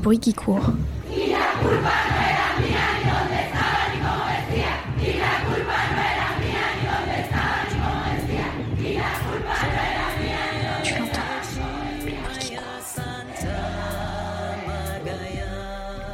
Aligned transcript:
bruit 0.00 0.18
qui 0.18 0.32
court. 0.34 0.72
Tu 10.82 10.98
l'entends. 10.98 11.20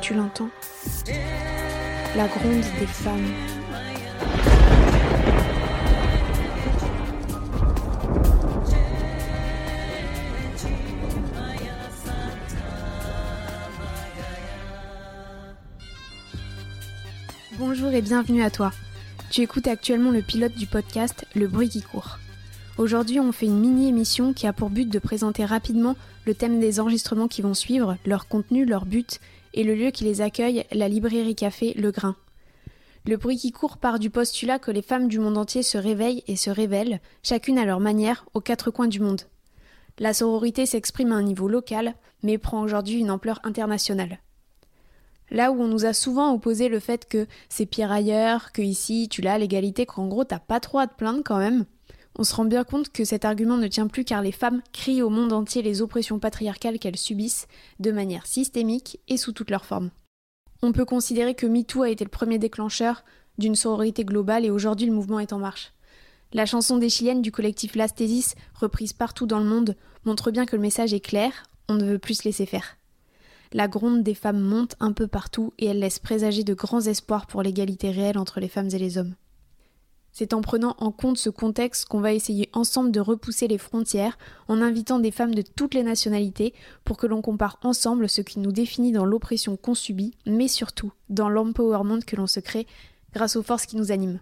Tu 0.02 0.14
l'entends 0.14 0.48
La 2.16 2.26
gronde 2.26 2.64
des 2.78 2.86
femmes. 2.86 3.55
Bienvenue 18.02 18.42
à 18.42 18.50
toi. 18.50 18.72
Tu 19.30 19.40
écoutes 19.40 19.66
actuellement 19.66 20.10
le 20.10 20.20
pilote 20.20 20.52
du 20.52 20.66
podcast 20.66 21.24
Le 21.34 21.46
bruit 21.46 21.70
qui 21.70 21.80
court. 21.80 22.18
Aujourd'hui, 22.76 23.20
on 23.20 23.32
fait 23.32 23.46
une 23.46 23.58
mini-émission 23.58 24.34
qui 24.34 24.46
a 24.46 24.52
pour 24.52 24.68
but 24.68 24.88
de 24.88 24.98
présenter 24.98 25.46
rapidement 25.46 25.96
le 26.26 26.34
thème 26.34 26.60
des 26.60 26.78
enregistrements 26.78 27.28
qui 27.28 27.40
vont 27.40 27.54
suivre, 27.54 27.96
leur 28.04 28.28
contenu, 28.28 28.66
leur 28.66 28.84
but 28.84 29.18
et 29.54 29.64
le 29.64 29.74
lieu 29.74 29.90
qui 29.90 30.04
les 30.04 30.20
accueille, 30.20 30.64
la 30.72 30.88
librairie 30.88 31.34
café 31.34 31.72
Le 31.78 31.90
Grain. 31.90 32.16
Le 33.06 33.16
bruit 33.16 33.38
qui 33.38 33.50
court 33.50 33.78
part 33.78 33.98
du 33.98 34.10
postulat 34.10 34.58
que 34.58 34.70
les 34.70 34.82
femmes 34.82 35.08
du 35.08 35.18
monde 35.18 35.38
entier 35.38 35.62
se 35.62 35.78
réveillent 35.78 36.24
et 36.26 36.36
se 36.36 36.50
révèlent, 36.50 37.00
chacune 37.22 37.58
à 37.58 37.64
leur 37.64 37.80
manière, 37.80 38.26
aux 38.34 38.40
quatre 38.40 38.70
coins 38.70 38.88
du 38.88 39.00
monde. 39.00 39.22
La 39.98 40.12
sororité 40.12 40.66
s'exprime 40.66 41.12
à 41.12 41.16
un 41.16 41.22
niveau 41.22 41.48
local, 41.48 41.94
mais 42.22 42.36
prend 42.36 42.60
aujourd'hui 42.60 42.98
une 42.98 43.10
ampleur 43.10 43.40
internationale. 43.42 44.18
Là 45.30 45.50
où 45.50 45.60
on 45.60 45.68
nous 45.68 45.84
a 45.84 45.92
souvent 45.92 46.32
opposé 46.32 46.68
le 46.68 46.80
fait 46.80 47.08
que 47.08 47.26
c'est 47.48 47.66
pire 47.66 47.90
ailleurs, 47.90 48.52
que 48.52 48.62
ici 48.62 49.08
tu 49.10 49.22
l'as 49.22 49.38
l'égalité, 49.38 49.86
qu'en 49.86 50.06
gros 50.06 50.24
t'as 50.24 50.38
pas 50.38 50.60
trop 50.60 50.78
à 50.78 50.86
te 50.86 50.94
plaindre 50.94 51.22
quand 51.24 51.38
même, 51.38 51.64
on 52.18 52.24
se 52.24 52.34
rend 52.34 52.46
bien 52.46 52.64
compte 52.64 52.90
que 52.90 53.04
cet 53.04 53.24
argument 53.24 53.58
ne 53.58 53.68
tient 53.68 53.88
plus 53.88 54.04
car 54.04 54.22
les 54.22 54.32
femmes 54.32 54.62
crient 54.72 55.02
au 55.02 55.10
monde 55.10 55.32
entier 55.32 55.60
les 55.60 55.82
oppressions 55.82 56.18
patriarcales 56.18 56.78
qu'elles 56.78 56.96
subissent 56.96 57.46
de 57.78 57.92
manière 57.92 58.26
systémique 58.26 59.00
et 59.08 59.18
sous 59.18 59.32
toutes 59.32 59.50
leurs 59.50 59.66
formes. 59.66 59.90
On 60.62 60.72
peut 60.72 60.86
considérer 60.86 61.34
que 61.34 61.46
MeToo 61.46 61.82
a 61.82 61.90
été 61.90 62.04
le 62.04 62.10
premier 62.10 62.38
déclencheur 62.38 63.04
d'une 63.36 63.54
sororité 63.54 64.04
globale 64.04 64.46
et 64.46 64.50
aujourd'hui 64.50 64.86
le 64.86 64.94
mouvement 64.94 65.20
est 65.20 65.34
en 65.34 65.38
marche. 65.38 65.72
La 66.32 66.46
chanson 66.46 66.78
des 66.78 66.88
Chiliennes 66.88 67.22
du 67.22 67.30
collectif 67.30 67.74
Lastésis, 67.76 68.34
reprise 68.54 68.94
partout 68.94 69.26
dans 69.26 69.38
le 69.38 69.44
monde, 69.44 69.76
montre 70.06 70.30
bien 70.30 70.46
que 70.46 70.56
le 70.56 70.62
message 70.62 70.94
est 70.94 71.00
clair, 71.00 71.32
on 71.68 71.74
ne 71.74 71.84
veut 71.84 71.98
plus 71.98 72.14
se 72.14 72.24
laisser 72.24 72.46
faire. 72.46 72.78
La 73.52 73.68
gronde 73.68 74.02
des 74.02 74.14
femmes 74.14 74.40
monte 74.40 74.76
un 74.80 74.92
peu 74.92 75.06
partout 75.06 75.52
et 75.58 75.66
elle 75.66 75.78
laisse 75.78 75.98
présager 75.98 76.44
de 76.44 76.54
grands 76.54 76.80
espoirs 76.80 77.26
pour 77.26 77.42
l'égalité 77.42 77.90
réelle 77.90 78.18
entre 78.18 78.40
les 78.40 78.48
femmes 78.48 78.70
et 78.72 78.78
les 78.78 78.98
hommes. 78.98 79.14
C'est 80.18 80.32
en 80.32 80.40
prenant 80.40 80.76
en 80.78 80.92
compte 80.92 81.18
ce 81.18 81.28
contexte 81.28 81.84
qu'on 81.88 82.00
va 82.00 82.14
essayer 82.14 82.48
ensemble 82.54 82.90
de 82.90 83.00
repousser 83.00 83.48
les 83.48 83.58
frontières 83.58 84.16
en 84.48 84.62
invitant 84.62 84.98
des 84.98 85.10
femmes 85.10 85.34
de 85.34 85.42
toutes 85.42 85.74
les 85.74 85.82
nationalités 85.82 86.54
pour 86.84 86.96
que 86.96 87.06
l'on 87.06 87.20
compare 87.20 87.58
ensemble 87.62 88.08
ce 88.08 88.22
qui 88.22 88.38
nous 88.38 88.50
définit 88.50 88.92
dans 88.92 89.04
l'oppression 89.04 89.58
qu'on 89.58 89.74
subit, 89.74 90.14
mais 90.24 90.48
surtout 90.48 90.90
dans 91.10 91.28
l'empowerment 91.28 92.00
que 92.00 92.16
l'on 92.16 92.26
se 92.26 92.40
crée 92.40 92.66
grâce 93.12 93.36
aux 93.36 93.42
forces 93.42 93.66
qui 93.66 93.76
nous 93.76 93.92
animent. 93.92 94.20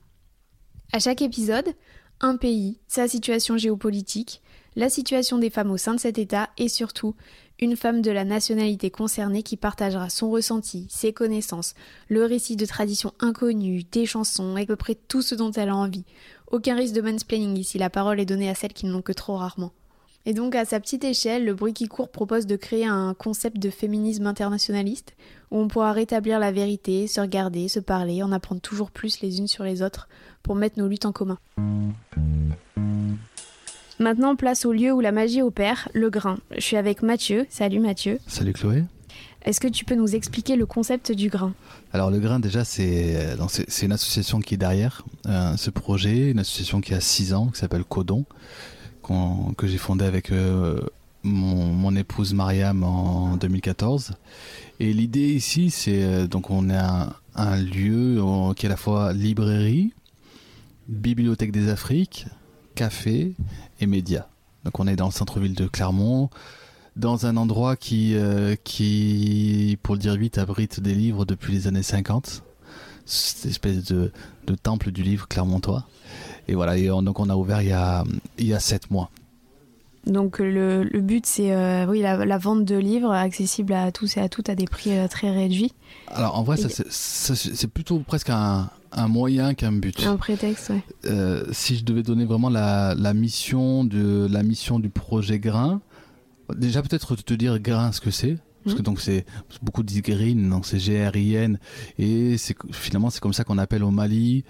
À 0.92 0.98
chaque 0.98 1.22
épisode, 1.22 1.74
un 2.20 2.36
pays, 2.36 2.80
sa 2.88 3.06
situation 3.06 3.56
géopolitique, 3.56 4.42
la 4.76 4.88
situation 4.88 5.38
des 5.38 5.50
femmes 5.50 5.70
au 5.70 5.76
sein 5.76 5.94
de 5.94 6.00
cet 6.00 6.18
État 6.18 6.50
et 6.58 6.68
surtout 6.68 7.14
une 7.60 7.76
femme 7.76 8.02
de 8.02 8.10
la 8.10 8.24
nationalité 8.24 8.90
concernée 8.90 9.42
qui 9.42 9.56
partagera 9.56 10.10
son 10.10 10.30
ressenti, 10.30 10.86
ses 10.90 11.12
connaissances, 11.12 11.74
le 12.08 12.24
récit 12.24 12.56
de 12.56 12.66
traditions 12.66 13.12
inconnues, 13.20 13.84
des 13.84 14.06
chansons 14.06 14.56
et 14.56 14.62
à 14.62 14.66
peu 14.66 14.76
près 14.76 14.94
tout 14.94 15.22
ce 15.22 15.34
dont 15.34 15.52
elle 15.52 15.68
a 15.68 15.76
envie. 15.76 16.04
Aucun 16.50 16.76
risque 16.76 16.94
de 16.94 17.00
mansplaining 17.00 17.56
ici, 17.56 17.78
la 17.78 17.90
parole 17.90 18.20
est 18.20 18.26
donnée 18.26 18.50
à 18.50 18.54
celles 18.54 18.72
qui 18.72 18.86
ne 18.86 18.92
l'ont 18.92 19.02
que 19.02 19.12
trop 19.12 19.36
rarement. 19.36 19.72
Et 20.26 20.32
donc 20.32 20.54
à 20.54 20.64
sa 20.64 20.80
petite 20.80 21.04
échelle, 21.04 21.44
le 21.44 21.54
bruit 21.54 21.74
qui 21.74 21.86
court 21.86 22.10
propose 22.10 22.46
de 22.46 22.56
créer 22.56 22.86
un 22.86 23.12
concept 23.12 23.58
de 23.58 23.68
féminisme 23.68 24.26
internationaliste 24.26 25.14
où 25.50 25.58
on 25.58 25.68
pourra 25.68 25.92
rétablir 25.92 26.38
la 26.38 26.50
vérité, 26.50 27.06
se 27.06 27.20
regarder, 27.20 27.68
se 27.68 27.80
parler, 27.80 28.22
en 28.22 28.32
apprendre 28.32 28.62
toujours 28.62 28.90
plus 28.90 29.20
les 29.20 29.38
unes 29.38 29.48
sur 29.48 29.64
les 29.64 29.82
autres 29.82 30.08
pour 30.42 30.54
mettre 30.54 30.78
nos 30.78 30.88
luttes 30.88 31.04
en 31.04 31.12
commun. 31.12 31.38
Maintenant, 34.00 34.34
place 34.34 34.64
au 34.66 34.72
lieu 34.72 34.92
où 34.92 35.00
la 35.00 35.12
magie 35.12 35.40
opère, 35.40 35.88
le 35.94 36.10
grain. 36.10 36.36
Je 36.56 36.60
suis 36.60 36.76
avec 36.76 37.02
Mathieu. 37.02 37.46
Salut 37.48 37.78
Mathieu. 37.78 38.18
Salut 38.26 38.52
Chloé. 38.52 38.84
Est-ce 39.44 39.60
que 39.60 39.68
tu 39.68 39.84
peux 39.84 39.94
nous 39.94 40.16
expliquer 40.16 40.56
le 40.56 40.66
concept 40.66 41.12
du 41.12 41.28
grain? 41.28 41.52
Alors 41.92 42.10
le 42.10 42.18
grain 42.18 42.40
déjà 42.40 42.64
c'est 42.64 43.36
c'est 43.68 43.86
une 43.86 43.92
association 43.92 44.40
qui 44.40 44.54
est 44.54 44.56
derrière 44.56 45.04
euh, 45.26 45.56
ce 45.56 45.70
projet, 45.70 46.30
une 46.30 46.38
association 46.38 46.80
qui 46.80 46.94
a 46.94 47.00
6 47.00 47.34
ans 47.34 47.48
qui 47.48 47.60
s'appelle 47.60 47.84
Codon 47.84 48.24
que 49.58 49.66
j'ai 49.66 49.76
fondée 49.76 50.06
avec 50.06 50.32
euh, 50.32 50.80
mon, 51.24 51.66
mon, 51.66 51.94
épouse 51.94 52.32
Mariam 52.32 52.82
en 52.84 53.36
2014. 53.36 54.12
Et 54.80 54.94
l'idée 54.94 55.34
ici 55.34 55.70
c'est 55.70 56.02
euh, 56.02 56.26
donc 56.26 56.50
on 56.50 56.70
est 56.70 56.76
un, 56.76 57.12
un 57.34 57.56
lieu 57.58 58.18
qui 58.56 58.64
est 58.64 58.68
à 58.68 58.70
la 58.70 58.78
fois 58.78 59.12
librairie, 59.12 59.92
bibliothèque 60.88 61.52
des 61.52 61.68
Afriques, 61.68 62.26
café 62.74 63.34
et 63.80 63.86
médias. 63.86 64.26
Donc 64.64 64.80
on 64.80 64.86
est 64.86 64.96
dans 64.96 65.06
le 65.06 65.12
centre-ville 65.12 65.54
de 65.54 65.66
Clermont, 65.66 66.30
dans 66.96 67.26
un 67.26 67.36
endroit 67.36 67.76
qui, 67.76 68.14
euh, 68.14 68.56
qui, 68.64 69.78
pour 69.82 69.94
le 69.94 70.00
dire 70.00 70.16
vite, 70.16 70.38
abrite 70.38 70.80
des 70.80 70.94
livres 70.94 71.24
depuis 71.24 71.52
les 71.52 71.66
années 71.66 71.82
50. 71.82 72.42
Cette 73.06 73.46
espèce 73.50 73.84
de, 73.84 74.12
temple 74.62 74.90
du 74.90 75.02
livre 75.02 75.28
clermontois. 75.28 75.86
Et 76.48 76.54
voilà, 76.54 76.78
et 76.78 76.90
on, 76.90 77.02
donc 77.02 77.20
on 77.20 77.28
a 77.28 77.36
ouvert 77.36 77.60
il 77.60 77.68
y 77.68 77.72
a, 77.72 78.04
il 78.38 78.46
y 78.46 78.54
a 78.54 78.60
7 78.60 78.90
mois. 78.90 79.10
Donc 80.06 80.38
le, 80.38 80.84
le 80.84 81.00
but 81.00 81.24
c'est 81.24 81.54
euh, 81.54 81.86
oui 81.86 82.00
la, 82.00 82.24
la, 82.26 82.38
vente 82.38 82.64
de 82.64 82.76
livres 82.76 83.10
accessibles 83.10 83.72
à 83.72 83.90
tous 83.90 84.16
et 84.16 84.20
à 84.20 84.28
toutes 84.28 84.50
à 84.50 84.54
des 84.54 84.66
prix 84.66 84.96
euh, 84.98 85.08
très 85.08 85.30
réduits. 85.30 85.72
Alors 86.08 86.38
en 86.38 86.42
vrai 86.42 86.60
et... 86.60 86.68
c'est 86.90 87.68
plutôt 87.68 87.98
presque 88.00 88.28
un, 88.28 88.68
un 88.92 89.08
moyen 89.08 89.54
qu'un 89.54 89.72
but. 89.72 90.06
Un 90.06 90.16
prétexte, 90.16 90.70
oui. 90.70 90.80
Euh, 91.06 91.44
si 91.52 91.76
je 91.76 91.84
devais 91.84 92.02
donner 92.02 92.26
vraiment 92.26 92.50
la, 92.50 92.94
la, 92.94 93.14
mission 93.14 93.84
de 93.84 94.28
la 94.30 94.42
mission 94.42 94.78
du 94.78 94.90
projet 94.90 95.38
Grain, 95.38 95.80
déjà 96.54 96.82
peut-être 96.82 97.16
te 97.16 97.34
dire 97.34 97.58
Grain 97.58 97.92
ce 97.92 98.00
que 98.00 98.10
c'est. 98.10 98.36
Parce 98.64 98.76
que 98.76 98.82
donc 98.82 99.00
c'est 99.00 99.26
beaucoup 99.60 99.82
disent 99.82 100.00
green, 100.00 100.48
donc 100.48 100.64
c'est 100.64 100.78
G-R-I-N 100.78 101.58
et 101.98 102.38
c'est 102.38 102.56
finalement 102.72 103.10
c'est 103.10 103.20
comme 103.20 103.34
ça 103.34 103.44
qu'on 103.44 103.58
appelle 103.58 103.84
au 103.84 103.90
Mali 103.90 104.42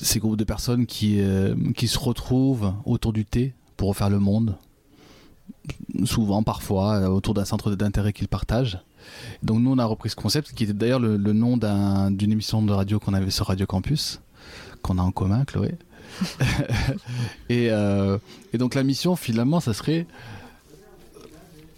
ces 0.00 0.20
groupes 0.20 0.38
de 0.38 0.44
personnes 0.44 0.86
qui 0.86 1.20
euh, 1.20 1.54
qui 1.76 1.86
se 1.86 1.98
retrouvent 1.98 2.72
autour 2.86 3.12
du 3.12 3.26
thé 3.26 3.52
pour 3.80 3.88
refaire 3.88 4.10
le 4.10 4.18
monde. 4.18 4.56
Souvent, 6.04 6.42
parfois, 6.42 6.96
euh, 6.96 7.06
autour 7.06 7.32
d'un 7.32 7.46
centre 7.46 7.74
d'intérêt 7.74 8.12
qu'ils 8.12 8.28
partagent. 8.28 8.78
Donc 9.42 9.60
nous, 9.60 9.72
on 9.72 9.78
a 9.78 9.86
repris 9.86 10.10
ce 10.10 10.16
concept, 10.16 10.52
qui 10.52 10.64
était 10.64 10.74
d'ailleurs 10.74 11.00
le, 11.00 11.16
nom 11.16 11.56
d'une 11.56 11.66
un, 11.66 12.14
émission 12.18 12.60
de 12.60 12.72
radio 12.74 13.00
qu'on 13.00 13.14
avait 13.14 13.30
sur 13.30 13.46
Radio 13.46 13.64
Campus, 13.64 14.20
qu'on 14.82 14.98
a 14.98 15.02
en 15.02 15.12
commun, 15.12 15.46
Chloé. 15.46 15.76
et, 17.48 17.70
euh, 17.70 18.18
et, 18.52 18.58
donc 18.58 18.74
la 18.74 18.82
mission, 18.82 19.16
finalement, 19.16 19.60
ça 19.60 19.72
serait... 19.72 20.06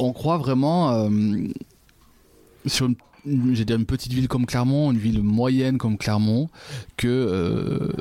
On 0.00 0.12
croit 0.12 0.38
vraiment 0.38 0.90
euh, 0.90 1.08
sur 2.66 2.86
une, 3.24 3.52
dire 3.52 3.76
une 3.76 3.86
petite 3.86 4.12
ville 4.12 4.26
comme 4.26 4.46
Clermont, 4.46 4.90
une 4.90 4.98
ville 4.98 5.22
moyenne 5.22 5.78
comme 5.78 5.96
Clermont, 5.96 6.50
que... 6.96 7.92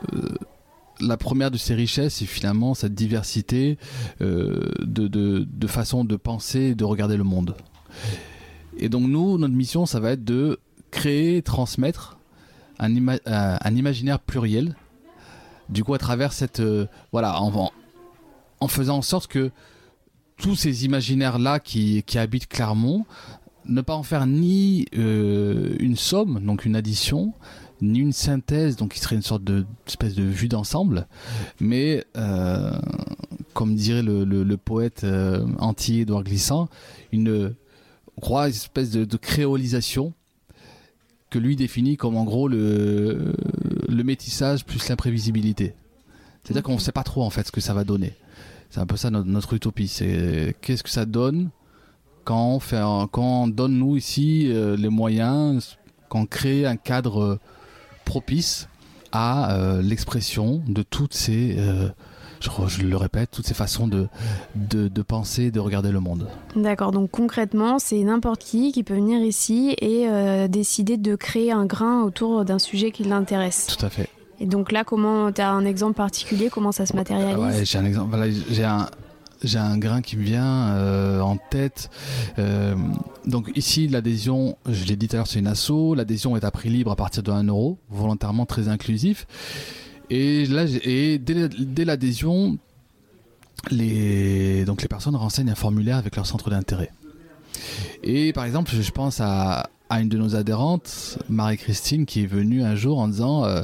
la 1.01 1.17
première 1.17 1.51
de 1.51 1.57
ses 1.57 1.75
richesses, 1.75 2.15
c'est 2.15 2.25
finalement 2.25 2.73
cette 2.73 2.93
diversité 2.93 3.77
euh, 4.21 4.71
de, 4.79 5.07
de, 5.07 5.47
de 5.49 5.67
façon 5.67 6.05
de 6.05 6.15
penser 6.15 6.59
et 6.59 6.75
de 6.75 6.83
regarder 6.83 7.17
le 7.17 7.23
monde. 7.23 7.55
Et 8.77 8.89
donc 8.89 9.07
nous, 9.07 9.37
notre 9.37 9.53
mission, 9.53 9.85
ça 9.85 9.99
va 9.99 10.11
être 10.11 10.23
de 10.23 10.59
créer, 10.91 11.41
transmettre 11.41 12.19
un, 12.79 12.95
euh, 13.07 13.57
imaginaire 13.69 14.19
pluriel. 14.19 14.75
Du 15.69 15.83
coup, 15.83 15.93
à 15.93 15.97
travers 15.97 16.33
cette... 16.33 16.59
Euh, 16.59 16.87
voilà, 17.11 17.41
en, 17.41 18.67
faisant 18.67 18.97
en 18.97 19.01
sorte 19.01 19.27
que 19.27 19.51
tous 20.37 20.55
ces 20.55 20.85
imaginaires-là 20.85 21.59
qui, 21.59 22.03
qui 22.03 22.17
habitent 22.17 22.47
Clermont, 22.47 23.05
ne 23.65 23.81
pas 23.81 23.93
en 23.93 24.03
faire 24.03 24.25
ni 24.25 24.87
une 24.91 25.95
somme, 25.95 26.43
donc 26.43 26.65
une 26.65 26.75
addition, 26.75 27.33
ni 27.81 27.99
une 27.99 28.13
synthèse, 28.13 28.75
donc 28.75 28.93
qui 28.93 28.99
serait 28.99 29.15
une 29.15 29.21
sorte 29.21 29.43
de 29.43 29.65
espèce 29.87 30.15
de 30.15 30.23
vue 30.23 30.47
d'ensemble, 30.47 31.07
mais 31.59 32.05
euh, 32.15 32.71
comme 33.53 33.75
dirait 33.75 34.03
le, 34.03 34.23
le, 34.23 34.43
le 34.43 34.57
poète 34.57 35.03
euh, 35.03 35.45
anti-Édouard 35.59 36.23
Glissant, 36.23 36.69
une 37.11 37.55
on 38.17 38.21
croit 38.21 38.47
une 38.47 38.53
espèce 38.53 38.91
de, 38.91 39.05
de, 39.05 39.17
créolisation 39.17 40.13
que 41.29 41.39
lui 41.39 41.55
définit 41.55 41.97
comme 41.97 42.17
en 42.17 42.25
gros 42.25 42.47
le, 42.47 43.33
le 43.87 44.03
métissage 44.03 44.65
plus 44.65 44.87
l'imprévisibilité. 44.89 45.73
C'est-à-dire 46.43 46.63
qu'on 46.63 46.75
ne 46.75 46.79
sait 46.79 46.91
pas 46.91 47.03
trop 47.03 47.23
en 47.23 47.29
fait 47.29 47.47
ce 47.47 47.51
que 47.51 47.61
ça 47.61 47.73
va 47.73 47.83
donner. 47.83 48.13
C'est 48.69 48.79
un 48.79 48.85
peu 48.85 48.97
ça 48.97 49.09
notre, 49.09 49.27
notre 49.27 49.53
utopie. 49.53 49.87
C'est 49.87 50.55
qu'est-ce 50.61 50.83
que 50.83 50.89
ça 50.89 51.05
donne 51.05 51.49
quand 52.23 52.55
on, 52.55 52.59
fait, 52.59 52.81
quand 53.11 53.43
on 53.43 53.47
donne 53.47 53.77
nous 53.77 53.95
ici 53.97 54.49
euh, 54.51 54.75
les 54.75 54.89
moyens, 54.89 55.77
quand 56.09 56.21
on 56.21 56.25
crée 56.25 56.65
un 56.65 56.75
cadre 56.77 57.39
propice 58.05 58.67
à 59.11 59.53
euh, 59.55 59.81
l'expression 59.81 60.61
de 60.67 60.83
toutes 60.83 61.13
ces, 61.13 61.55
euh, 61.57 61.89
je, 62.39 62.49
je, 62.67 62.81
le 62.83 62.95
répète, 62.97 63.29
toutes 63.31 63.45
ces 63.45 63.53
façons 63.53 63.87
de, 63.87 64.07
de, 64.55 64.87
de 64.87 65.01
penser, 65.01 65.51
de 65.51 65.59
regarder 65.59 65.91
le 65.91 65.99
monde. 65.99 66.27
D'accord, 66.55 66.91
donc 66.91 67.11
concrètement, 67.11 67.77
c'est 67.77 68.01
n'importe 68.03 68.41
qui 68.41 68.71
qui 68.71 68.83
peut 68.83 68.95
venir 68.95 69.21
ici 69.21 69.75
et 69.81 70.07
euh, 70.07 70.47
décider 70.47 70.97
de 70.97 71.15
créer 71.15 71.51
un 71.51 71.65
grain 71.65 72.03
autour 72.03 72.45
d'un 72.45 72.59
sujet 72.59 72.91
qui 72.91 73.03
l'intéresse. 73.03 73.67
Tout 73.67 73.85
à 73.85 73.89
fait. 73.89 74.09
Et 74.39 74.45
donc 74.45 74.71
là, 74.71 74.83
comment 74.83 75.31
tu 75.31 75.41
as 75.41 75.51
un 75.51 75.65
exemple 75.65 75.93
particulier 75.95 76.49
Comment 76.49 76.71
ça 76.71 76.85
se 76.85 76.95
matérialise? 76.95 77.37
ouais, 77.37 77.65
J'ai 77.65 77.77
un 77.77 77.85
exemple. 77.85 78.09
Voilà, 78.15 78.31
j'ai 78.49 78.63
un, 78.63 78.87
j'ai 79.43 79.57
un 79.57 79.77
grain 79.77 80.01
qui 80.01 80.17
me 80.17 80.23
vient 80.23 80.69
euh, 80.69 81.19
en 81.21 81.37
tête. 81.37 81.89
Euh, 82.39 82.75
donc 83.25 83.51
ici, 83.55 83.87
l'adhésion, 83.87 84.57
je 84.69 84.85
l'ai 84.85 84.95
dit 84.95 85.07
tout 85.07 85.15
à 85.15 85.19
l'heure, 85.19 85.27
c'est 85.27 85.39
une 85.39 85.47
asso. 85.47 85.95
L'adhésion 85.95 86.35
est 86.37 86.43
à 86.43 86.51
prix 86.51 86.69
libre 86.69 86.91
à 86.91 86.95
partir 86.95 87.23
de 87.23 87.31
1 87.31 87.45
euro, 87.45 87.77
volontairement 87.89 88.45
très 88.45 88.67
inclusif. 88.67 89.27
Et 90.09 90.45
là, 90.45 90.65
et 90.83 91.19
dès, 91.19 91.85
l'adhésion, 91.85 92.57
les, 93.69 94.65
donc 94.65 94.81
les 94.81 94.87
personnes 94.87 95.15
renseignent 95.15 95.51
un 95.51 95.55
formulaire 95.55 95.97
avec 95.97 96.15
leur 96.15 96.25
centre 96.25 96.49
d'intérêt. 96.49 96.91
Et 98.03 98.33
par 98.33 98.45
exemple, 98.45 98.71
je 98.73 98.91
pense 98.91 99.19
à, 99.21 99.69
une 99.89 100.09
de 100.09 100.17
nos 100.17 100.35
adhérentes, 100.35 101.17
Marie-Christine, 101.29 102.05
qui 102.05 102.23
est 102.23 102.27
venue 102.27 102.63
un 102.63 102.75
jour 102.75 102.99
en 102.99 103.07
disant 103.07 103.43
euh, 103.43 103.61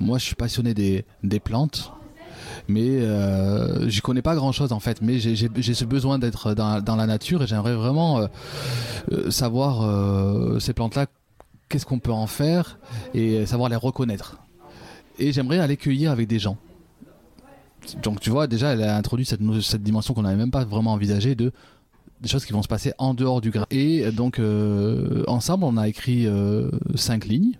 Moi, 0.00 0.18
je 0.18 0.24
suis 0.24 0.34
passionné 0.34 0.72
des, 0.72 1.04
des 1.22 1.40
plantes, 1.40 1.92
mais 2.68 3.00
euh, 3.00 3.88
je 3.88 4.00
connais 4.00 4.22
pas 4.22 4.34
grand 4.34 4.52
chose 4.52 4.72
en 4.72 4.80
fait. 4.80 5.02
Mais 5.02 5.18
j'ai 5.18 5.74
ce 5.74 5.84
besoin 5.84 6.18
d'être 6.18 6.54
dans, 6.54 6.96
la 6.96 7.06
nature 7.06 7.42
et 7.42 7.46
j'aimerais 7.46 7.74
vraiment 7.74 8.18
euh, 8.18 8.26
euh 9.12 9.30
savoir 9.30 9.82
euh, 9.82 10.58
ces 10.58 10.72
plantes-là, 10.72 11.06
qu'est-ce 11.68 11.86
qu'on 11.86 11.98
peut 11.98 12.12
en 12.12 12.26
faire 12.26 12.78
et 13.14 13.46
savoir 13.46 13.68
les 13.68 13.76
reconnaître. 13.76 14.38
Et 15.18 15.32
j'aimerais 15.32 15.58
aller 15.58 15.76
cueillir 15.76 16.10
avec 16.10 16.28
des 16.28 16.38
gens. 16.38 16.56
Donc 18.02 18.20
tu 18.20 18.30
vois, 18.30 18.46
déjà, 18.46 18.72
elle 18.72 18.82
a 18.82 18.96
introduit 18.96 19.24
cette, 19.26 19.82
dimension 19.82 20.14
qu'on 20.14 20.22
n'avait 20.22 20.36
même 20.36 20.50
pas 20.50 20.64
vraiment 20.64 20.92
envisagée 20.92 21.34
de 21.34 21.52
des 22.22 22.28
choses 22.30 22.46
qui 22.46 22.54
vont 22.54 22.62
se 22.62 22.68
passer 22.68 22.94
en 22.96 23.12
dehors 23.12 23.42
du 23.42 23.50
grain. 23.50 23.66
Et 23.70 24.10
donc, 24.10 24.40
ensemble, 25.28 25.64
on 25.64 25.76
a 25.76 25.86
écrit 25.86 26.26
cinq 26.94 27.26
lignes 27.26 27.58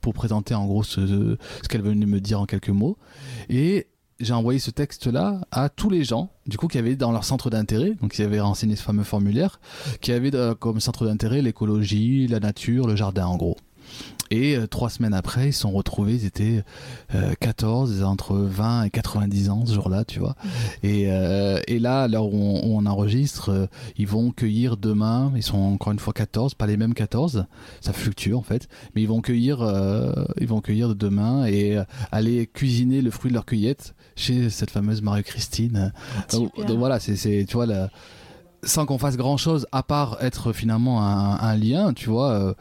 pour 0.00 0.12
présenter 0.12 0.54
en 0.54 0.66
gros 0.66 0.82
ce, 0.82 1.36
ce 1.62 1.68
qu'elle 1.68 1.82
venait 1.82 2.06
me 2.06 2.20
dire 2.20 2.40
en 2.40 2.46
quelques 2.46 2.68
mots. 2.68 2.98
Et 3.48 3.86
j'ai 4.20 4.32
envoyé 4.32 4.58
ce 4.58 4.70
texte-là 4.70 5.40
à 5.50 5.68
tous 5.68 5.90
les 5.90 6.04
gens, 6.04 6.30
du 6.46 6.56
coup, 6.56 6.68
qui 6.68 6.78
avaient 6.78 6.96
dans 6.96 7.12
leur 7.12 7.24
centre 7.24 7.50
d'intérêt, 7.50 7.92
donc 8.00 8.12
qui 8.12 8.22
avaient 8.22 8.40
renseigné 8.40 8.76
ce 8.76 8.82
fameux 8.82 9.04
formulaire, 9.04 9.60
qui 10.00 10.12
avaient 10.12 10.34
euh, 10.34 10.54
comme 10.54 10.80
centre 10.80 11.06
d'intérêt 11.06 11.42
l'écologie, 11.42 12.26
la 12.28 12.40
nature, 12.40 12.86
le 12.86 12.96
jardin, 12.96 13.26
en 13.26 13.36
gros. 13.36 13.56
Et 14.34 14.56
euh, 14.56 14.66
trois 14.66 14.90
semaines 14.90 15.14
après, 15.14 15.50
ils 15.50 15.52
se 15.52 15.60
sont 15.60 15.70
retrouvés, 15.70 16.14
ils 16.14 16.24
étaient 16.26 16.64
euh, 17.14 17.34
14, 17.38 18.02
entre 18.02 18.34
20 18.34 18.84
et 18.84 18.90
90 18.90 19.50
ans 19.50 19.64
ce 19.64 19.74
jour-là, 19.74 20.04
tu 20.04 20.18
vois. 20.18 20.34
Et, 20.82 21.04
euh, 21.08 21.60
et 21.68 21.78
là, 21.78 22.08
là 22.08 22.20
où 22.20 22.30
on, 22.32 22.66
où 22.66 22.76
on 22.76 22.84
enregistre, 22.86 23.50
euh, 23.50 23.66
ils 23.96 24.08
vont 24.08 24.32
cueillir 24.32 24.76
demain, 24.76 25.32
ils 25.36 25.44
sont 25.44 25.58
encore 25.58 25.92
une 25.92 26.00
fois 26.00 26.12
14, 26.12 26.54
pas 26.54 26.66
les 26.66 26.76
mêmes 26.76 26.94
14, 26.94 27.46
ça 27.80 27.92
fluctue 27.92 28.34
en 28.34 28.42
fait, 28.42 28.66
mais 28.96 29.02
ils 29.02 29.08
vont 29.08 29.20
cueillir, 29.20 29.62
euh, 29.62 30.12
ils 30.40 30.48
vont 30.48 30.60
cueillir 30.60 30.96
demain 30.96 31.46
et 31.46 31.80
aller 32.10 32.48
cuisiner 32.48 33.02
le 33.02 33.12
fruit 33.12 33.30
de 33.30 33.34
leur 33.34 33.44
cueillette 33.44 33.94
chez 34.16 34.50
cette 34.50 34.70
fameuse 34.70 35.00
Marie-Christine. 35.00 35.92
Donc, 36.32 36.52
donc, 36.66 36.78
voilà, 36.78 36.98
c'est, 36.98 37.44
tu 37.46 37.54
vois, 37.54 37.66
la, 37.66 37.88
sans 38.66 38.86
qu'on 38.86 38.98
fasse 38.98 39.16
grand-chose, 39.16 39.66
à 39.72 39.82
part 39.82 40.16
être 40.20 40.52
finalement 40.52 41.06
un, 41.06 41.38
un 41.38 41.56
lien, 41.56 41.92
tu 41.92 42.08
vois 42.10 42.30
euh, 42.30 42.54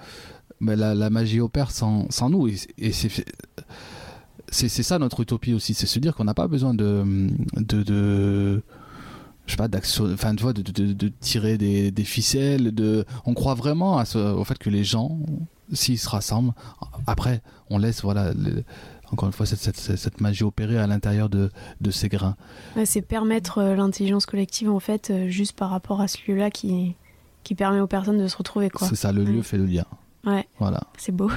mais 0.64 0.76
la, 0.76 0.96
la, 0.96 1.10
magie 1.10 1.42
opère 1.42 1.72
sans, 1.72 2.10
sans 2.10 2.30
nous. 2.30 2.48
Et, 2.48 2.56
et 2.78 2.92
c'est, 2.92 4.70
ça 4.70 4.98
notre 4.98 5.20
utopie 5.20 5.54
aussi, 5.54 5.74
c'est 5.74 5.86
se 5.86 6.00
dire 6.00 6.16
qu'on 6.16 6.24
n'a 6.24 6.34
pas 6.34 6.48
besoin 6.48 6.74
de, 6.74 7.04
de, 7.58 7.84
de 7.84 8.64
je 9.46 9.52
sais 9.52 9.58
pas 9.58 9.68
d'action 9.68 10.12
enfin 10.14 10.34
tu 10.36 10.44
vois 10.44 10.54
de, 10.54 10.62
de, 10.62 10.94
de 10.94 11.08
tirer 11.20 11.58
des, 11.58 11.92
des, 11.92 12.04
ficelles 12.06 12.74
de 12.74 13.04
on 13.26 13.34
croit 13.34 13.56
vraiment 13.56 13.98
à 13.98 14.06
ce, 14.06 14.18
au 14.18 14.46
fait 14.46 14.58
que 14.58 14.70
les 14.70 14.86
gens 14.86 15.20
s'ils 15.74 16.00
se 16.00 16.08
rassemblent 16.08 16.54
après 17.08 17.42
on 17.70 17.78
laisse 17.78 18.04
voilà 18.04 18.32
le, 18.34 18.64
encore 19.12 19.28
une 19.28 19.34
fois 19.34 19.46
cette, 19.46 19.60
cette, 19.60 19.98
cette, 19.98 20.22
magie 20.22 20.46
opérer 20.46 20.78
à 20.78 20.88
l'intérieur 20.88 21.30
de, 21.30 21.52
de 21.82 21.92
ces 21.92 22.08
grains. 22.08 22.36
Ouais, 22.76 22.86
c'est 22.86 23.02
permettre 23.02 23.60
euh, 23.60 23.76
l'intelligence 23.76 24.26
collective 24.26 24.72
en 24.72 24.80
fait 24.80 25.10
euh, 25.10 25.28
juste 25.28 25.58
par 25.58 25.70
rapport 25.70 26.00
à 26.00 26.08
ce 26.08 26.18
lieu 26.26 26.36
là 26.36 26.50
qui 26.50 26.96
qui 27.44 27.54
permet 27.54 27.82
aux 27.82 27.88
personnes 27.88 28.18
de 28.18 28.28
se 28.28 28.38
retrouver 28.38 28.70
quoi. 28.70 28.88
C'est 28.88 28.96
ça 28.96 29.12
le 29.12 29.26
lieu 29.26 29.42
fait 29.42 29.58
le 29.58 29.66
lien 29.66 29.86
Ouais. 30.26 30.48
Voilà. 30.58 30.82
C'est 30.98 31.12
beau. 31.12 31.30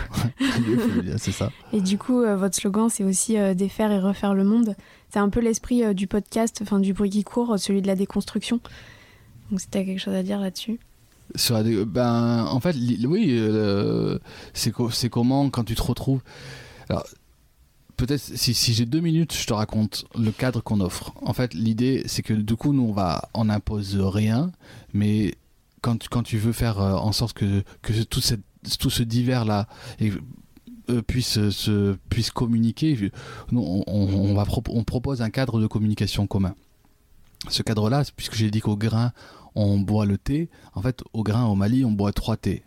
c'est 1.16 1.32
ça. 1.32 1.50
Et 1.72 1.80
du 1.80 1.98
coup, 1.98 2.22
euh, 2.22 2.36
votre 2.36 2.54
slogan, 2.54 2.88
c'est 2.88 3.02
aussi 3.02 3.36
euh, 3.36 3.54
défaire 3.54 3.90
et 3.90 3.98
refaire 3.98 4.34
le 4.34 4.44
monde. 4.44 4.76
C'est 5.10 5.18
un 5.18 5.28
peu 5.28 5.40
l'esprit 5.40 5.84
euh, 5.84 5.92
du 5.92 6.06
podcast, 6.06 6.60
enfin 6.62 6.78
du 6.78 6.92
bruit 6.92 7.10
qui 7.10 7.24
court, 7.24 7.58
celui 7.58 7.82
de 7.82 7.88
la 7.88 7.96
déconstruction. 7.96 8.60
Donc, 9.50 9.60
si 9.60 9.68
tu 9.68 9.78
as 9.78 9.84
quelque 9.84 9.98
chose 9.98 10.14
à 10.14 10.22
dire 10.22 10.38
là-dessus. 10.38 10.78
Sur 11.34 11.56
la 11.56 11.84
ben, 11.84 12.44
en 12.44 12.60
fait, 12.60 12.76
oui, 13.04 13.40
c'est 14.54 14.70
co 14.70 14.90
comment 15.10 15.50
quand 15.50 15.64
tu 15.64 15.74
te 15.74 15.82
retrouves. 15.82 16.20
Alors, 16.88 17.04
peut-être 17.96 18.20
si, 18.20 18.54
si 18.54 18.72
j'ai 18.72 18.86
deux 18.86 19.00
minutes, 19.00 19.34
je 19.34 19.44
te 19.44 19.52
raconte 19.52 20.04
le 20.16 20.30
cadre 20.30 20.62
qu'on 20.62 20.80
offre. 20.80 21.12
En 21.22 21.32
fait, 21.32 21.52
l'idée, 21.54 22.04
c'est 22.06 22.22
que 22.22 22.32
du 22.32 22.54
coup, 22.54 22.72
nous, 22.72 22.84
on 22.84 22.92
va, 22.92 23.28
on 23.34 23.48
impose 23.48 23.96
rien, 23.96 24.52
mais 24.92 25.34
quand 25.82 25.96
tu, 25.98 26.08
quand 26.08 26.22
tu 26.22 26.38
veux 26.38 26.52
faire 26.52 26.78
en 26.78 27.10
sorte 27.10 27.36
que, 27.36 27.64
que 27.82 27.92
toute 28.04 28.22
cette 28.22 28.45
tout 28.78 28.90
ce 28.90 29.02
divers 29.02 29.44
là 29.44 29.66
et 30.00 30.12
euh, 30.90 31.02
puisse 31.02 31.50
se 31.50 31.96
puisse 32.08 32.30
communiquer 32.30 33.10
on, 33.52 33.84
on, 33.86 34.84
propose 34.84 35.22
un 35.22 35.30
cadre 35.30 35.60
de 35.60 35.66
communication 35.66 36.26
commun. 36.26 36.54
Ce 37.48 37.62
cadre 37.62 37.90
là 37.90 38.02
puisque 38.16 38.34
j'ai 38.34 38.50
dit 38.50 38.60
qu'au 38.60 38.76
grain 38.76 39.12
on 39.54 39.78
boit 39.78 40.06
le 40.06 40.18
thé 40.18 40.48
en 40.74 40.82
fait 40.82 41.02
au 41.12 41.22
grain 41.22 41.46
au 41.46 41.54
Mali 41.54 41.84
on 41.84 41.92
boit 41.92 42.12
trois 42.12 42.36
thés. 42.36 42.62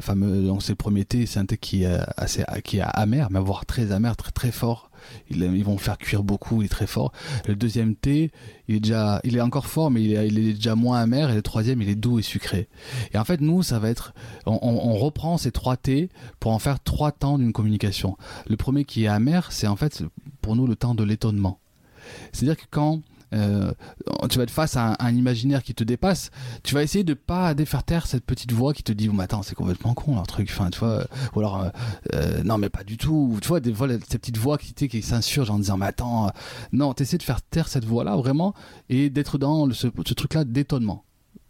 Fameux 0.00 0.42
donc 0.42 0.62
c'est 0.62 0.72
le 0.72 0.76
premier 0.76 1.04
thé 1.04 1.26
c'est 1.26 1.38
un 1.38 1.46
thé 1.46 1.56
qui 1.56 1.84
est 1.84 2.00
assez 2.16 2.44
qui 2.64 2.78
est 2.78 2.82
amer 2.82 3.28
mais 3.30 3.40
voire 3.40 3.66
très 3.66 3.92
amer 3.92 4.16
très 4.16 4.32
très 4.32 4.50
fort 4.50 4.90
ils, 5.30 5.64
vont 5.64 5.78
faire 5.78 5.98
cuire 5.98 6.22
beaucoup 6.22 6.62
il 6.62 6.66
est 6.66 6.68
très 6.68 6.86
fort. 6.86 7.12
Le 7.46 7.56
deuxième 7.56 7.94
thé 7.94 8.30
il 8.68 8.76
est 8.76 8.80
déjà 8.80 9.20
il 9.24 9.36
est 9.36 9.40
encore 9.40 9.66
fort 9.66 9.90
mais 9.90 10.02
il 10.02 10.38
est, 10.38 10.54
déjà 10.54 10.74
moins 10.74 11.00
amer. 11.00 11.30
Et 11.30 11.34
le 11.34 11.42
troisième 11.42 11.82
il 11.82 11.88
est 11.88 11.94
doux 11.94 12.18
et 12.18 12.22
sucré. 12.22 12.68
Et 13.12 13.18
en 13.18 13.24
fait 13.24 13.40
nous 13.40 13.62
ça 13.62 13.78
va 13.78 13.88
être 13.90 14.14
on, 14.46 14.58
on, 14.62 14.94
reprend 14.94 15.38
ces 15.38 15.52
trois 15.52 15.76
thés 15.76 16.08
pour 16.40 16.52
en 16.52 16.58
faire 16.58 16.80
trois 16.80 17.12
temps 17.12 17.38
d'une 17.38 17.52
communication. 17.52 18.16
Le 18.48 18.56
premier 18.56 18.84
qui 18.84 19.04
est 19.04 19.08
amer 19.08 19.52
c'est 19.52 19.66
en 19.66 19.76
fait 19.76 20.02
pour 20.40 20.56
nous 20.56 20.66
le 20.66 20.76
temps 20.76 20.94
de 20.94 21.04
l'étonnement. 21.04 21.58
C'est 22.32 22.44
à 22.44 22.48
dire 22.48 22.56
que 22.56 22.66
quand 22.70 23.00
euh, 23.34 23.72
tu 24.30 24.38
vas 24.38 24.44
être 24.44 24.50
face 24.50 24.76
à 24.76 24.96
un, 24.98 25.14
imaginaire 25.14 25.62
qui 25.62 25.74
te 25.74 25.84
dépasse, 25.84 26.30
tu 26.62 26.74
vas 26.74 26.82
essayer 26.82 27.04
de 27.04 27.14
pas 27.14 27.54
défaire 27.54 27.82
taire 27.82 28.06
cette 28.06 28.24
petite 28.24 28.52
voix 28.52 28.72
qui 28.72 28.82
te 28.82 28.92
dit 28.92 29.10
oh, 29.12 29.20
attends 29.20 29.42
c'est 29.42 29.54
complètement 29.54 29.94
con 29.94 30.14
leur 30.14 30.26
truc, 30.26 30.48
enfin 30.50 30.70
tu 30.70 30.78
vois, 30.78 31.06
ou 31.34 31.40
alors 31.40 31.62
euh, 31.62 31.68
euh, 32.14 32.42
non 32.44 32.58
mais 32.58 32.68
pas 32.68 32.84
du 32.84 32.96
tout, 32.96 33.36
tu 33.42 33.48
vois 33.48 33.60
des 33.60 33.72
fois 33.72 33.88
cette 33.88 34.20
petite 34.20 34.38
voix 34.38 34.58
qui, 34.58 34.72
qui 34.74 35.02
s'insurge 35.02 35.50
en 35.50 35.58
disant 35.58 35.76
mais 35.76 35.86
attends, 35.86 36.30
non 36.72 36.92
t'essaies 36.94 37.18
de 37.18 37.22
faire 37.22 37.42
taire 37.42 37.68
cette 37.68 37.84
voix 37.84 38.04
là 38.04 38.16
vraiment 38.16 38.54
et 38.88 39.10
d'être 39.10 39.38
dans 39.38 39.70
ce, 39.72 39.88
ce 40.06 40.14
truc 40.14 40.34
là 40.34 40.44
d'étonnement. 40.44 41.04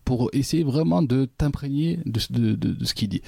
Pour 0.05 0.29
essayer 0.35 0.65
vraiment 0.65 1.01
de 1.01 1.25
t'imprégner 1.25 1.99
de, 2.05 2.21
ce 2.21 2.93
qu'il 2.93 3.09
dit. 3.09 3.23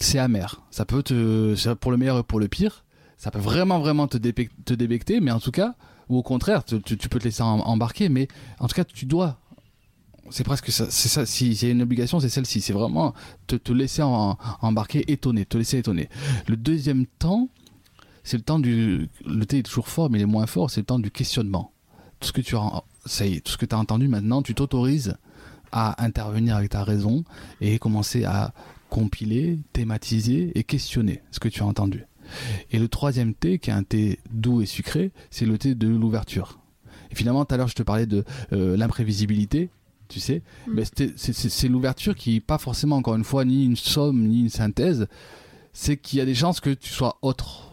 C'est 0.00 0.18
amer, 0.18 0.62
ça 0.72 0.84
peut 0.84 1.04
te, 1.04 1.74
pour 1.74 1.92
le 1.92 1.96
meilleur 1.96 2.18
et 2.18 2.22
pour 2.24 2.40
le 2.40 2.48
pire, 2.48 2.84
ça 3.16 3.30
peut 3.30 3.38
vraiment 3.38 3.78
vraiment 3.78 4.08
te, 4.08 4.16
te 4.16 4.74
débecter, 4.74 5.20
mais 5.20 5.30
en 5.30 5.38
tout 5.38 5.52
cas 5.52 5.76
ou 6.08 6.18
au 6.18 6.22
contraire 6.22 6.64
tu, 6.64 6.78
peux 6.80 7.18
te 7.18 7.24
laisser 7.24 7.42
embarquer 7.42 8.08
mais 8.08 8.28
en 8.58 8.68
tout 8.68 8.74
cas 8.74 8.84
tu 8.84 9.06
dois. 9.06 9.38
C'est 10.30 10.44
presque 10.44 10.70
ça 10.70 10.86
c'est 10.90 11.08
ça 11.08 11.26
si 11.26 11.54
c'est 11.54 11.70
une 11.70 11.82
obligation 11.82 12.20
c'est 12.20 12.28
celle-ci. 12.28 12.60
C'est 12.60 12.72
vraiment 12.72 13.14
te, 13.46 13.72
laisser 13.72 14.02
embarquer 14.02 15.10
étonner 15.10 15.44
te 15.44 15.58
laisser 15.58 15.78
étonner. 15.78 16.08
Le 16.46 16.56
deuxième 16.56 17.06
temps 17.06 17.48
c'est 18.22 18.36
le 18.36 18.42
temps 18.42 18.58
du 18.58 19.08
le 19.26 19.46
thé 19.46 19.58
est 19.58 19.62
toujours 19.62 19.88
fort 19.88 20.10
mais 20.10 20.18
il 20.18 20.22
est 20.22 20.26
moins 20.26 20.46
fort 20.46 20.70
c'est 20.70 20.80
le 20.80 20.86
temps 20.86 20.98
du 20.98 21.10
questionnement. 21.10 21.72
Tout 22.20 22.30
tout 22.32 22.42
ce 22.42 23.56
que 23.58 23.66
tu 23.66 23.74
as 23.74 23.78
entendu 23.78 24.08
maintenant 24.08 24.42
tu 24.42 24.54
t'autorises 24.54 25.16
à 25.72 26.02
intervenir 26.02 26.56
avec 26.56 26.70
ta 26.70 26.84
raison 26.84 27.24
et 27.60 27.78
commencer 27.78 28.24
à 28.24 28.54
compiler 28.88 29.58
thématiser 29.72 30.52
et 30.54 30.62
questionner 30.62 31.22
ce 31.32 31.40
que 31.40 31.48
tu 31.48 31.62
as 31.62 31.66
entendu 31.66 32.06
et 32.70 32.78
le 32.78 32.88
troisième 32.88 33.34
thé, 33.34 33.58
qui 33.58 33.70
est 33.70 33.74
un 33.74 33.82
thé 33.82 34.18
doux 34.30 34.62
et 34.62 34.66
sucré, 34.66 35.12
c'est 35.30 35.46
le 35.46 35.58
thé 35.58 35.74
de 35.74 35.88
l'ouverture. 35.88 36.58
Et 37.10 37.14
finalement, 37.14 37.44
tout 37.44 37.54
à 37.54 37.58
l'heure, 37.58 37.68
je 37.68 37.74
te 37.74 37.82
parlais 37.82 38.06
de 38.06 38.24
euh, 38.52 38.76
l'imprévisibilité, 38.76 39.70
tu 40.08 40.20
sais, 40.20 40.42
mm. 40.66 40.82
c'est 41.16 41.68
l'ouverture 41.68 42.14
qui 42.14 42.34
n'est 42.34 42.40
pas 42.40 42.58
forcément, 42.58 42.96
encore 42.96 43.16
une 43.16 43.24
fois, 43.24 43.44
ni 43.44 43.64
une 43.64 43.76
somme, 43.76 44.26
ni 44.26 44.40
une 44.40 44.48
synthèse. 44.48 45.06
C'est 45.72 45.96
qu'il 45.96 46.18
y 46.18 46.22
a 46.22 46.24
des 46.24 46.34
chances 46.34 46.60
que 46.60 46.70
tu 46.70 46.90
sois 46.90 47.18
autre. 47.22 47.72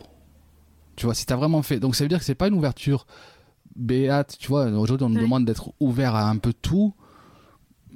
Tu 0.96 1.06
vois, 1.06 1.14
si 1.14 1.26
tu 1.26 1.34
as 1.34 1.36
vraiment 1.36 1.62
fait. 1.62 1.80
Donc 1.80 1.96
ça 1.96 2.04
veut 2.04 2.08
dire 2.08 2.20
que 2.20 2.26
c'est 2.26 2.36
pas 2.36 2.48
une 2.48 2.56
ouverture 2.56 3.06
béate, 3.76 4.38
tu 4.40 4.48
vois. 4.48 4.66
Aujourd'hui, 4.72 5.06
on 5.06 5.10
nous 5.10 5.22
demande 5.22 5.46
d'être 5.46 5.72
ouvert 5.80 6.16
à 6.16 6.30
un 6.30 6.38
peu 6.38 6.54
tout. 6.54 6.94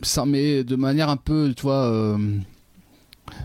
ça, 0.03 0.25
mais 0.25 0.63
de 0.63 0.75
manière 0.75 1.09
un 1.09 1.17
peu, 1.17 1.53
tu 1.55 1.63
vois, 1.63 1.85
euh, 1.85 2.17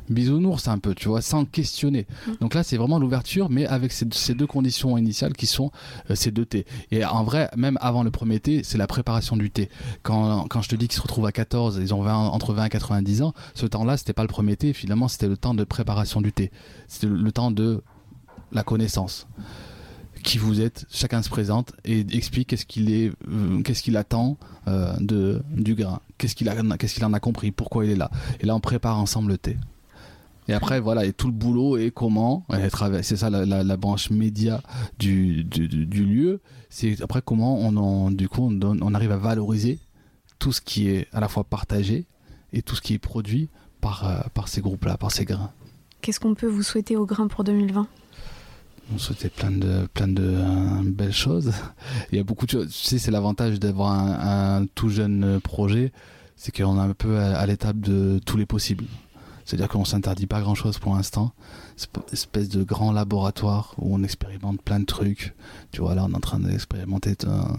bisounours 0.08 0.68
un 0.68 0.78
peu, 0.78 0.94
tu 0.94 1.08
vois, 1.08 1.22
sans 1.22 1.44
questionner. 1.44 2.06
Mm. 2.26 2.30
Donc 2.40 2.54
là, 2.54 2.62
c'est 2.62 2.76
vraiment 2.76 2.98
l'ouverture, 2.98 3.48
mais 3.50 3.66
avec 3.66 3.92
ces, 3.92 4.06
ces 4.12 4.34
deux 4.34 4.46
conditions 4.46 4.96
initiales 4.98 5.32
qui 5.34 5.46
sont 5.46 5.70
euh, 6.10 6.14
ces 6.14 6.30
deux 6.30 6.46
thés. 6.46 6.66
Et 6.90 7.04
en 7.04 7.24
vrai, 7.24 7.50
même 7.56 7.78
avant 7.80 8.02
le 8.02 8.10
premier 8.10 8.40
thé, 8.40 8.62
c'est 8.64 8.78
la 8.78 8.86
préparation 8.86 9.36
du 9.36 9.50
thé. 9.50 9.68
Quand, 10.02 10.46
quand 10.48 10.62
je 10.62 10.68
te 10.68 10.76
dis 10.76 10.88
qu'ils 10.88 10.96
se 10.96 11.02
retrouvent 11.02 11.26
à 11.26 11.32
14, 11.32 11.78
ils 11.80 11.94
ont 11.94 12.02
20 12.02 12.14
entre 12.14 12.52
20 12.52 12.64
et 12.66 12.68
90 12.70 13.22
ans, 13.22 13.34
ce 13.54 13.66
temps-là, 13.66 13.96
c'était 13.96 14.12
pas 14.12 14.22
le 14.22 14.28
premier 14.28 14.56
thé, 14.56 14.72
finalement, 14.72 15.08
c'était 15.08 15.28
le 15.28 15.36
temps 15.36 15.54
de 15.54 15.64
préparation 15.64 16.20
du 16.20 16.32
thé. 16.32 16.50
C'était 16.88 17.06
le- 17.06 17.16
le 17.16 17.32
temps 17.32 17.50
de 17.50 17.82
la 18.52 18.62
connaissance. 18.62 19.26
Qui 20.22 20.38
vous 20.38 20.60
êtes, 20.60 20.86
chacun 20.90 21.22
se 21.22 21.30
présente 21.30 21.72
et 21.84 22.04
explique 22.12 22.48
qu'est-ce 22.48 22.66
qu'il 22.66 22.92
est, 22.92 23.10
euh, 23.28 23.62
qu'est-ce 23.62 23.82
qu'il 23.82 23.96
attend 23.96 24.36
euh, 24.68 24.94
de 25.00 25.42
du 25.50 25.74
grain, 25.74 26.00
qu'est-ce 26.18 26.34
qu'il 26.34 26.48
a, 26.48 26.76
qu'est-ce 26.76 26.94
qu'il 26.94 27.04
en 27.04 27.12
a 27.12 27.20
compris, 27.20 27.50
pourquoi 27.50 27.84
il 27.84 27.92
est 27.92 27.96
là? 27.96 28.10
Et 28.40 28.46
là, 28.46 28.54
on 28.54 28.60
prépare 28.60 28.98
ensemble 28.98 29.32
le 29.32 29.38
thé. 29.38 29.56
Et 30.48 30.52
après, 30.52 30.80
voilà, 30.80 31.04
et 31.04 31.12
tout 31.12 31.28
le 31.28 31.32
boulot 31.32 31.76
et 31.78 31.92
comment, 31.92 32.44
c'est 33.02 33.16
ça 33.16 33.30
la, 33.30 33.76
branche 33.76 34.10
média 34.10 34.60
du, 34.98 35.44
du, 35.44 36.04
lieu. 36.04 36.40
C'est 36.70 37.00
après 37.02 37.22
comment 37.24 37.58
on, 37.60 37.76
en, 37.76 38.10
du 38.10 38.28
coup, 38.28 38.52
on 38.62 38.94
arrive 38.94 39.12
à 39.12 39.16
valoriser 39.16 39.78
tout 40.40 40.50
ce 40.52 40.60
qui 40.60 40.88
est 40.88 41.06
à 41.12 41.20
la 41.20 41.28
fois 41.28 41.44
partagé 41.44 42.06
et 42.52 42.62
tout 42.62 42.74
ce 42.74 42.80
qui 42.80 42.94
est 42.94 42.98
produit 42.98 43.48
par, 43.80 44.08
euh, 44.08 44.20
par 44.34 44.48
ces 44.48 44.60
groupes-là, 44.60 44.96
par 44.96 45.12
ces 45.12 45.24
grains. 45.24 45.52
Qu'est-ce 46.00 46.18
qu'on 46.18 46.34
peut 46.34 46.48
vous 46.48 46.62
souhaiter 46.62 46.96
au 46.96 47.06
grain 47.06 47.28
pour 47.28 47.44
2020 47.44 47.86
On 48.92 48.98
souhaitait 48.98 49.28
plein 49.28 49.50
de, 49.50 49.86
plein 49.94 50.08
de 50.08 50.22
euh, 50.22 50.82
belles 50.84 51.12
choses. 51.12 51.52
Il 52.12 52.18
y 52.18 52.20
a 52.20 52.24
beaucoup 52.24 52.46
de 52.46 52.50
choses. 52.50 52.68
Tu 52.68 52.88
sais, 52.88 52.98
c'est 52.98 53.10
l'avantage 53.10 53.60
d'avoir 53.60 53.92
un, 53.92 54.66
tout 54.74 54.88
jeune 54.88 55.40
projet, 55.40 55.92
c'est 56.36 56.54
qu'on 56.56 56.76
est 56.78 56.82
un 56.82 56.92
peu 56.92 57.18
à 57.18 57.44
l'étape 57.46 57.78
de 57.78 58.20
tous 58.24 58.36
les 58.36 58.46
possibles. 58.46 58.84
C'est-à-dire 59.50 59.68
qu'on 59.68 59.84
s'interdit 59.84 60.28
pas 60.28 60.40
grand-chose 60.40 60.78
pour 60.78 60.94
l'instant. 60.94 61.32
C'est 61.76 61.88
une 61.96 62.02
espèce 62.12 62.48
de 62.48 62.62
grand 62.62 62.92
laboratoire 62.92 63.74
où 63.78 63.96
on 63.96 64.04
expérimente 64.04 64.62
plein 64.62 64.78
de 64.78 64.84
trucs. 64.84 65.34
Tu 65.72 65.80
vois, 65.80 65.96
là, 65.96 66.04
on 66.08 66.12
est 66.12 66.16
en 66.16 66.20
train 66.20 66.38
d'expérimenter 66.38 67.16
un, 67.26 67.56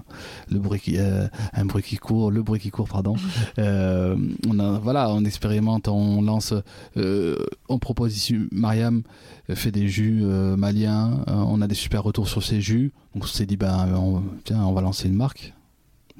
le 0.49 0.59
bruit 0.59 0.79
qui, 0.79 0.97
euh, 0.97 1.27
un 1.51 1.65
bruit 1.65 1.83
qui 1.83 1.97
court, 1.97 2.31
le 2.31 2.43
bruit 2.43 2.61
qui 2.61 2.69
court, 2.69 2.87
pardon. 2.87 3.15
Euh, 3.59 4.15
on 4.47 4.59
a, 4.59 4.79
voilà, 4.79 5.09
on 5.09 5.25
expérimente, 5.25 5.87
on 5.87 6.21
lance, 6.21 6.53
euh, 6.95 7.35
on 7.67 7.79
propose 7.79 8.15
ici, 8.15 8.47
Mariam 8.51 9.03
fait 9.49 9.71
des 9.71 9.89
jus 9.89 10.23
maliens, 10.57 11.25
on 11.27 11.61
a 11.61 11.67
des 11.67 11.75
super 11.75 12.03
retours 12.03 12.29
sur 12.29 12.41
ces 12.41 12.61
jus, 12.61 12.93
donc 13.13 13.25
on 13.25 13.27
s'est 13.27 13.45
dit, 13.45 13.57
ben, 13.57 13.93
on, 13.93 14.23
tiens, 14.45 14.63
on 14.63 14.71
va 14.71 14.81
lancer 14.81 15.09
une 15.09 15.15
marque. 15.15 15.53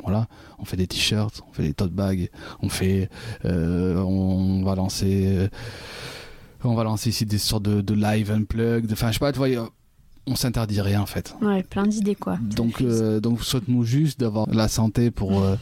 Voilà, 0.03 0.27
on 0.59 0.65
fait 0.65 0.77
des 0.77 0.87
t-shirts, 0.87 1.41
on 1.49 1.53
fait 1.53 1.63
des 1.63 1.73
tote 1.73 1.91
bags, 1.91 2.29
on 2.61 2.69
fait, 2.69 3.09
euh, 3.45 3.97
on 3.97 4.63
va 4.63 4.75
lancer, 4.75 5.25
euh, 5.27 5.47
on 6.63 6.73
va 6.73 6.83
lancer 6.83 7.09
ici 7.09 7.25
des 7.25 7.37
sortes 7.37 7.63
de, 7.63 7.81
de 7.81 7.93
live 7.93 8.31
unplugged, 8.31 8.91
enfin 8.91 9.09
je 9.09 9.13
sais 9.13 9.19
pas, 9.19 9.31
tu 9.31 9.37
vois, 9.37 9.69
on 10.27 10.35
s'interdit 10.35 10.81
rien 10.81 11.01
en 11.01 11.05
fait. 11.05 11.35
Ouais, 11.41 11.63
plein 11.63 11.87
d'idées 11.87 12.15
quoi. 12.15 12.37
Donc, 12.41 12.81
euh, 12.81 13.19
donc 13.19 13.43
souhaite-nous 13.43 13.83
juste 13.83 14.19
d'avoir 14.19 14.47
la 14.51 14.67
santé 14.67 15.09
pour 15.09 15.41
euh, 15.41 15.55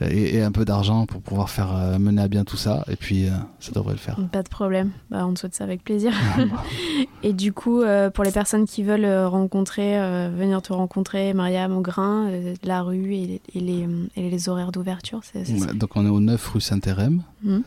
et, 0.00 0.36
et 0.36 0.42
un 0.42 0.52
peu 0.52 0.64
d'argent 0.64 1.06
pour 1.06 1.20
pouvoir 1.20 1.50
faire 1.50 1.74
euh, 1.74 1.98
mener 1.98 2.22
à 2.22 2.28
bien 2.28 2.44
tout 2.44 2.56
ça, 2.56 2.84
et 2.88 2.96
puis 2.96 3.26
euh, 3.26 3.32
ça 3.58 3.72
devrait 3.72 3.92
le 3.94 3.98
faire. 3.98 4.16
Pas 4.30 4.42
de 4.42 4.48
problème, 4.48 4.90
bah, 5.10 5.26
on 5.26 5.34
te 5.34 5.40
souhaite 5.40 5.54
ça 5.54 5.64
avec 5.64 5.82
plaisir. 5.82 6.12
Et 7.22 7.32
du 7.32 7.54
coup, 7.54 7.82
pour 8.12 8.22
les 8.24 8.30
personnes 8.30 8.66
qui 8.66 8.82
veulent 8.82 9.06
rencontrer, 9.26 9.94
venir 10.30 10.60
te 10.60 10.74
rencontrer, 10.74 11.32
Mariam 11.32 11.74
au 11.74 11.80
grain, 11.80 12.28
euh, 12.28 12.54
la 12.62 12.82
rue 12.82 13.14
et, 13.14 13.40
et 13.54 13.60
les, 13.60 13.88
et 14.14 14.28
les 14.28 14.48
horaires 14.50 14.72
d'ouverture, 14.72 15.20
c'est 15.22 15.50
Ouais, 15.50 15.72
donc 15.74 15.96
on 15.96 16.04
est 16.04 16.10
au 16.10 16.20
9 16.20 16.46
rue 16.50 16.60
Saint-Hérem, 16.60 17.22
donc 17.42 17.64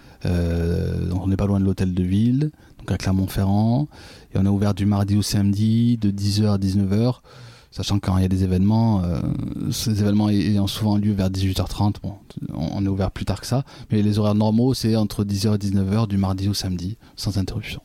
on 1.24 1.27
n'est 1.27 1.36
pas 1.38 1.48
loin 1.48 1.60
de 1.60 1.66
l'hôtel 1.66 1.94
de 1.96 2.04
ville, 2.04 2.51
donc 2.88 2.96
à 2.96 2.98
Clermont-Ferrand, 2.98 3.88
et 4.34 4.38
on 4.38 4.46
est 4.46 4.50
ouvert 4.50 4.74
du 4.74 4.86
mardi 4.86 5.15
au 5.17 5.22
samedi 5.22 5.98
de 5.98 6.10
10h 6.10 6.53
à 6.53 6.58
19h. 6.58 7.20
Sachant 7.70 8.00
que 8.00 8.08
quand 8.08 8.17
il 8.17 8.22
y 8.22 8.25
a 8.25 8.29
des 8.29 8.44
événements, 8.44 9.03
euh, 9.03 9.20
ces 9.72 10.01
événements 10.01 10.29
ayant 10.29 10.67
souvent 10.67 10.98
lieu 10.98 11.12
vers 11.12 11.29
18h30, 11.29 11.96
bon, 12.01 12.15
on 12.53 12.67
on 12.77 12.86
est 12.86 12.88
ouvert 12.88 13.12
plus 13.12 13.25
tard 13.25 13.41
que 13.41 13.48
ça. 13.48 13.65
Mais 13.91 14.01
les 14.01 14.20
horaires 14.20 14.36
normaux, 14.36 14.74
c'est 14.74 14.96
entre 14.96 15.24
10h 15.25 15.56
et 15.56 15.58
19h 15.58 16.08
du 16.08 16.17
mardi 16.17 16.48
au 16.48 16.53
samedi, 16.53 16.98
sans 17.15 17.38
interruption. 17.38 17.82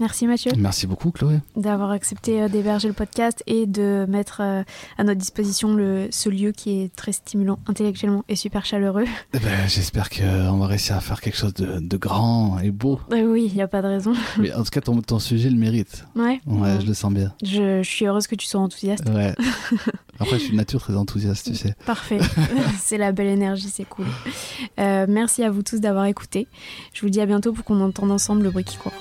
Merci 0.00 0.26
Mathieu 0.26 0.50
Merci 0.56 0.86
beaucoup, 0.86 1.10
Chloé. 1.10 1.40
d'avoir 1.56 1.90
accepté 1.90 2.42
euh, 2.42 2.48
d'héberger 2.48 2.88
le 2.88 2.94
podcast 2.94 3.42
et 3.46 3.66
de 3.66 4.06
mettre 4.08 4.40
euh, 4.42 4.62
à 4.98 5.04
notre 5.04 5.20
disposition 5.20 5.74
le, 5.74 6.08
ce 6.10 6.28
lieu 6.30 6.52
qui 6.52 6.80
est 6.82 6.96
très 6.96 7.12
stimulant 7.12 7.58
intellectuellement 7.66 8.24
et 8.28 8.34
super 8.34 8.64
chaleureux. 8.64 9.04
Eh 9.34 9.38
ben, 9.38 9.68
J'espère 9.68 10.08
qu'on 10.10 10.56
va 10.56 10.66
réussir 10.66 10.96
à 10.96 11.00
faire 11.00 11.20
quelque 11.20 11.36
chose 11.36 11.52
de, 11.54 11.78
de 11.80 11.96
grand 11.96 12.58
et 12.60 12.70
beau. 12.70 12.98
Euh, 13.12 13.22
oui, 13.30 13.46
il 13.50 13.54
n'y 13.54 13.62
a 13.62 13.68
pas 13.68 13.82
de 13.82 13.88
raison. 13.88 14.14
Mais 14.38 14.52
en 14.54 14.62
tout 14.64 14.70
cas, 14.70 14.80
ton, 14.80 15.00
ton 15.02 15.18
sujet 15.18 15.50
le 15.50 15.56
mérite. 15.58 16.04
Ouais, 16.16 16.40
Ouais, 16.46 16.80
je 16.80 16.86
le 16.86 16.94
sens 16.94 17.12
bien. 17.12 17.32
je, 17.44 17.82
je 17.82 17.88
suis 17.88 18.06
heureuse 18.06 18.26
que 18.26 18.34
tu 18.36 18.46
sois 18.46 18.60
enthousiaste. 18.60 19.06
Ouais. 19.10 19.34
Après, 20.18 20.38
je 20.38 20.42
suis 20.44 20.52
de 20.52 20.56
nature 20.56 20.80
très 20.80 20.94
enthousiaste, 20.96 21.46
tu 21.46 21.54
sais. 21.54 21.74
Parfait, 21.86 22.18
c'est 22.78 22.98
la 22.98 23.12
belle 23.12 23.28
énergie, 23.28 23.68
c'est 23.72 23.84
cool. 23.88 24.04
Euh, 24.78 25.06
merci 25.08 25.42
à 25.44 25.50
vous 25.50 25.62
tous 25.62 25.80
d'avoir 25.80 26.04
écouté. 26.06 26.46
Je 26.92 27.00
vous 27.02 27.08
dis 27.10 27.20
à 27.20 27.26
bientôt 27.26 27.52
pour 27.52 27.64
qu'on 27.64 27.80
entende 27.80 28.10
ensemble 28.10 28.42
le 28.42 28.50
bruit 28.50 28.64
qui 28.64 28.76
court. 28.76 28.92